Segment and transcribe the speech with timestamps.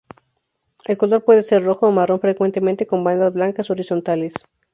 [0.87, 4.33] El color puede ser rojo o marrón, frecuentemente con bandas blancas horizontales.